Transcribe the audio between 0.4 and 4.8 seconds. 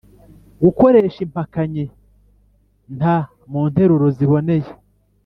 Gukoresha impakanyi nta mu nteruro ziboneye.